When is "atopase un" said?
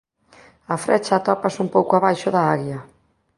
1.15-1.69